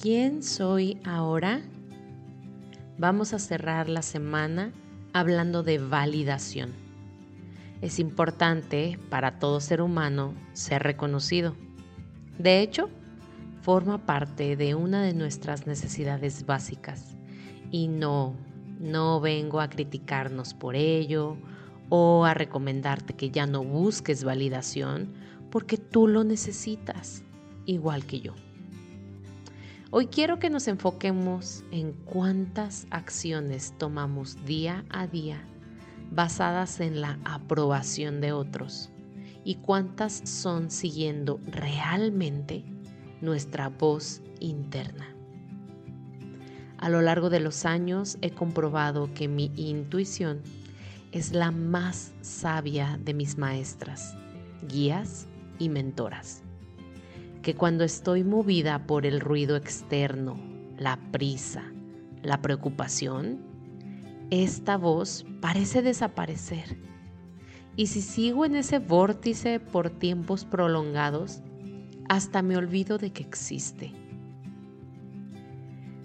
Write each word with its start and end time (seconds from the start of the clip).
¿quién 0.00 0.42
soy 0.42 0.98
ahora? 1.04 1.60
Vamos 2.96 3.34
a 3.34 3.38
cerrar 3.38 3.90
la 3.90 4.00
semana 4.00 4.72
hablando 5.12 5.62
de 5.62 5.76
validación. 5.76 6.72
Es 7.82 7.98
importante 7.98 8.98
para 9.10 9.38
todo 9.38 9.60
ser 9.60 9.82
humano 9.82 10.32
ser 10.54 10.82
reconocido. 10.82 11.54
De 12.38 12.60
hecho, 12.60 12.88
forma 13.60 14.06
parte 14.06 14.56
de 14.56 14.74
una 14.74 15.02
de 15.02 15.12
nuestras 15.12 15.66
necesidades 15.66 16.46
básicas 16.46 17.14
y 17.70 17.88
no, 17.88 18.34
no 18.78 19.20
vengo 19.20 19.60
a 19.60 19.68
criticarnos 19.68 20.54
por 20.54 20.76
ello 20.76 21.36
o 21.90 22.24
a 22.24 22.32
recomendarte 22.32 23.12
que 23.12 23.30
ya 23.30 23.46
no 23.46 23.62
busques 23.64 24.24
validación 24.24 25.12
porque 25.50 25.76
tú 25.76 26.08
lo 26.08 26.24
necesitas, 26.24 27.22
igual 27.66 28.06
que 28.06 28.20
yo. 28.20 28.34
Hoy 29.92 30.06
quiero 30.06 30.38
que 30.38 30.50
nos 30.50 30.68
enfoquemos 30.68 31.64
en 31.72 31.92
cuántas 31.92 32.86
acciones 32.90 33.74
tomamos 33.76 34.44
día 34.44 34.84
a 34.88 35.08
día 35.08 35.44
basadas 36.12 36.78
en 36.78 37.00
la 37.00 37.18
aprobación 37.24 38.20
de 38.20 38.30
otros 38.30 38.90
y 39.44 39.56
cuántas 39.56 40.12
son 40.12 40.70
siguiendo 40.70 41.40
realmente 41.44 42.64
nuestra 43.20 43.68
voz 43.68 44.22
interna. 44.38 45.12
A 46.78 46.88
lo 46.88 47.02
largo 47.02 47.28
de 47.28 47.40
los 47.40 47.64
años 47.64 48.16
he 48.20 48.30
comprobado 48.30 49.12
que 49.12 49.26
mi 49.26 49.50
intuición 49.56 50.40
es 51.10 51.32
la 51.32 51.50
más 51.50 52.12
sabia 52.20 52.96
de 53.04 53.12
mis 53.12 53.38
maestras, 53.38 54.16
guías 54.68 55.26
y 55.58 55.68
mentoras 55.68 56.44
que 57.42 57.54
cuando 57.54 57.84
estoy 57.84 58.22
movida 58.22 58.86
por 58.86 59.06
el 59.06 59.20
ruido 59.20 59.56
externo, 59.56 60.38
la 60.76 60.98
prisa, 61.10 61.72
la 62.22 62.42
preocupación, 62.42 63.38
esta 64.30 64.76
voz 64.76 65.24
parece 65.40 65.80
desaparecer. 65.82 66.76
Y 67.76 67.86
si 67.86 68.02
sigo 68.02 68.44
en 68.44 68.56
ese 68.56 68.78
vórtice 68.78 69.58
por 69.58 69.88
tiempos 69.90 70.44
prolongados, 70.44 71.42
hasta 72.08 72.42
me 72.42 72.56
olvido 72.56 72.98
de 72.98 73.12
que 73.12 73.22
existe. 73.22 73.92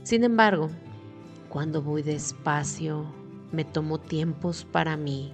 Sin 0.04 0.24
embargo, 0.24 0.70
cuando 1.50 1.82
voy 1.82 2.02
despacio, 2.02 3.06
me 3.52 3.66
tomo 3.66 4.00
tiempos 4.00 4.64
para 4.64 4.96
mí, 4.96 5.34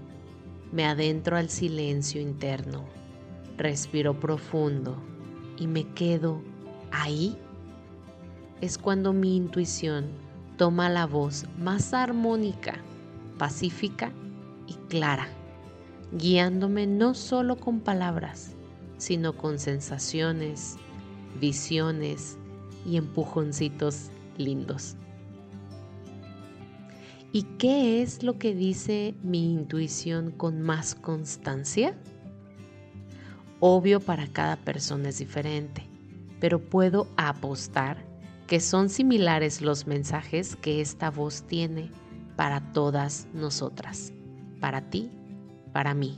me 0.72 0.86
adentro 0.86 1.38
al 1.38 1.50
silencio 1.50 2.22
interno, 2.22 2.86
respiro 3.58 4.20
profundo 4.20 5.12
y 5.62 5.68
me 5.68 5.84
quedo 5.94 6.42
ahí, 6.92 7.38
es 8.62 8.80
cuando 8.80 9.14
mi 9.14 9.38
intuición 9.38 10.08
toma 10.58 10.90
la 10.90 11.06
voz 11.06 11.46
más 11.60 11.94
armónica, 11.94 12.80
pacífica 13.38 14.12
y 14.66 14.74
clara, 14.90 15.28
guiándome 16.14 16.88
no 16.88 17.14
solo 17.14 17.58
con 17.58 17.80
palabras, 17.80 18.56
sino 18.98 19.38
con 19.38 19.60
sensaciones, 19.60 20.78
visiones 21.40 22.40
y 22.84 22.98
empujoncitos 22.98 24.10
lindos. 24.40 24.96
¿Y 27.34 27.44
qué 27.60 28.02
es 28.02 28.24
lo 28.24 28.40
que 28.40 28.56
dice 28.56 29.14
mi 29.22 29.54
intuición 29.54 30.32
con 30.32 30.60
más 30.64 30.96
constancia? 30.96 31.96
Obvio 33.64 34.00
para 34.00 34.26
cada 34.26 34.56
persona 34.56 35.10
es 35.10 35.20
diferente, 35.20 35.84
pero 36.40 36.60
puedo 36.60 37.08
apostar 37.16 38.04
que 38.48 38.60
son 38.60 38.90
similares 38.90 39.62
los 39.62 39.86
mensajes 39.86 40.56
que 40.56 40.82
esta 40.82 41.12
voz 41.12 41.44
tiene 41.44 41.92
para 42.36 42.74
todas 42.74 43.28
nosotras, 43.36 44.14
para 44.60 44.90
ti, 44.90 45.12
para 45.74 45.94
mí. 45.94 46.18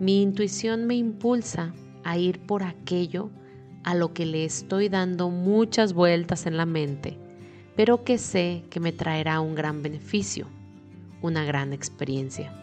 Mi 0.00 0.22
intuición 0.22 0.86
me 0.86 0.94
impulsa 0.94 1.74
a 2.02 2.16
ir 2.16 2.40
por 2.46 2.62
aquello 2.62 3.28
a 3.82 3.94
lo 3.94 4.14
que 4.14 4.24
le 4.24 4.46
estoy 4.46 4.88
dando 4.88 5.28
muchas 5.28 5.92
vueltas 5.92 6.46
en 6.46 6.56
la 6.56 6.64
mente, 6.64 7.18
pero 7.76 8.04
que 8.04 8.16
sé 8.16 8.64
que 8.70 8.80
me 8.80 8.92
traerá 8.92 9.38
un 9.40 9.54
gran 9.54 9.82
beneficio, 9.82 10.46
una 11.20 11.44
gran 11.44 11.74
experiencia. 11.74 12.54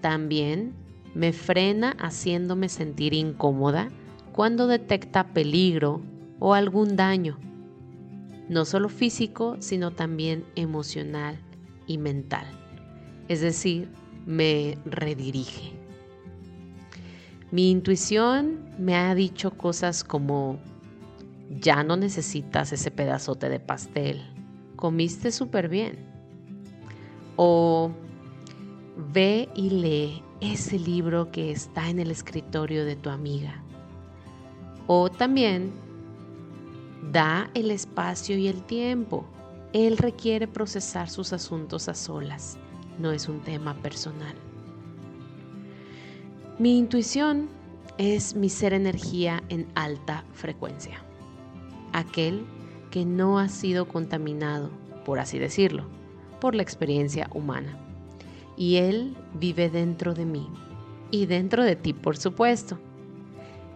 También 0.00 0.83
me 1.14 1.32
frena 1.32 1.96
haciéndome 1.98 2.68
sentir 2.68 3.14
incómoda 3.14 3.90
cuando 4.32 4.66
detecta 4.66 5.28
peligro 5.28 6.02
o 6.40 6.54
algún 6.54 6.96
daño, 6.96 7.38
no 8.48 8.64
solo 8.64 8.88
físico, 8.88 9.56
sino 9.60 9.92
también 9.92 10.44
emocional 10.56 11.38
y 11.86 11.98
mental. 11.98 12.46
Es 13.28 13.40
decir, 13.40 13.88
me 14.26 14.76
redirige. 14.84 15.72
Mi 17.52 17.70
intuición 17.70 18.68
me 18.78 18.96
ha 18.96 19.14
dicho 19.14 19.52
cosas 19.52 20.02
como, 20.02 20.58
ya 21.48 21.84
no 21.84 21.96
necesitas 21.96 22.72
ese 22.72 22.90
pedazote 22.90 23.48
de 23.48 23.60
pastel, 23.60 24.20
comiste 24.74 25.30
súper 25.30 25.68
bien. 25.68 25.96
O 27.36 27.92
ve 29.12 29.48
y 29.54 29.70
lee 29.70 30.23
ese 30.40 30.78
libro 30.78 31.30
que 31.30 31.50
está 31.50 31.88
en 31.88 31.98
el 31.98 32.10
escritorio 32.10 32.84
de 32.84 32.96
tu 32.96 33.10
amiga. 33.10 33.62
O 34.86 35.10
también 35.10 35.72
da 37.12 37.50
el 37.54 37.70
espacio 37.70 38.36
y 38.36 38.48
el 38.48 38.62
tiempo. 38.62 39.24
Él 39.72 39.96
requiere 39.96 40.46
procesar 40.46 41.08
sus 41.08 41.32
asuntos 41.32 41.88
a 41.88 41.94
solas, 41.94 42.58
no 42.98 43.10
es 43.10 43.28
un 43.28 43.40
tema 43.40 43.74
personal. 43.74 44.34
Mi 46.58 46.78
intuición 46.78 47.48
es 47.98 48.34
mi 48.36 48.48
ser 48.48 48.72
energía 48.72 49.42
en 49.48 49.66
alta 49.74 50.24
frecuencia, 50.32 51.02
aquel 51.92 52.46
que 52.90 53.04
no 53.04 53.38
ha 53.38 53.48
sido 53.48 53.88
contaminado, 53.88 54.70
por 55.04 55.18
así 55.18 55.38
decirlo, 55.38 55.86
por 56.40 56.54
la 56.54 56.62
experiencia 56.62 57.28
humana 57.34 57.83
y 58.56 58.76
Él 58.76 59.16
vive 59.34 59.70
dentro 59.70 60.14
de 60.14 60.24
mí 60.24 60.48
y 61.10 61.26
dentro 61.26 61.64
de 61.64 61.76
ti, 61.76 61.92
por 61.92 62.16
supuesto. 62.16 62.78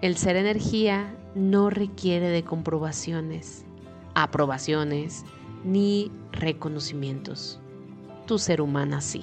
El 0.00 0.16
ser 0.16 0.36
energía 0.36 1.14
no 1.34 1.70
requiere 1.70 2.28
de 2.28 2.44
comprobaciones, 2.44 3.64
aprobaciones 4.14 5.24
ni 5.64 6.10
reconocimientos. 6.32 7.60
Tu 8.26 8.38
ser 8.38 8.60
humana 8.60 9.00
sí. 9.00 9.22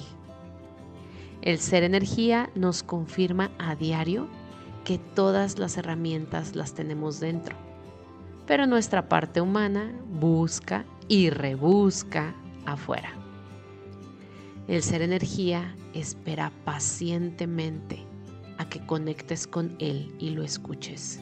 El 1.42 1.58
ser 1.58 1.82
energía 1.82 2.50
nos 2.54 2.82
confirma 2.82 3.50
a 3.58 3.76
diario 3.76 4.26
que 4.84 4.98
todas 4.98 5.58
las 5.58 5.76
herramientas 5.76 6.56
las 6.56 6.74
tenemos 6.74 7.20
dentro, 7.20 7.56
pero 8.46 8.66
nuestra 8.66 9.08
parte 9.08 9.40
humana 9.40 9.92
busca 10.20 10.84
y 11.08 11.30
rebusca 11.30 12.34
afuera. 12.66 13.25
El 14.68 14.82
ser 14.82 15.02
energía 15.02 15.76
espera 15.94 16.52
pacientemente 16.64 18.04
a 18.58 18.68
que 18.68 18.84
conectes 18.84 19.46
con 19.46 19.76
Él 19.78 20.12
y 20.18 20.30
lo 20.30 20.42
escuches. 20.42 21.20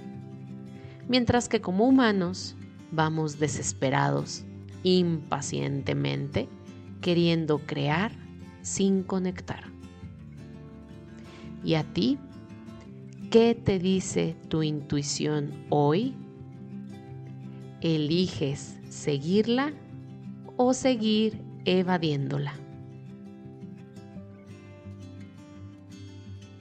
Mientras 1.08 1.48
que 1.50 1.60
como 1.60 1.86
humanos 1.86 2.56
vamos 2.90 3.38
desesperados, 3.38 4.44
impacientemente, 4.82 6.48
queriendo 7.02 7.58
crear 7.58 8.12
sin 8.62 9.02
conectar. 9.02 9.64
¿Y 11.62 11.74
a 11.74 11.84
ti? 11.84 12.18
¿Qué 13.30 13.54
te 13.54 13.78
dice 13.78 14.36
tu 14.48 14.62
intuición 14.62 15.52
hoy? 15.68 16.14
¿Eliges 17.82 18.78
seguirla 18.88 19.74
o 20.56 20.72
seguir 20.72 21.42
evadiéndola? 21.66 22.63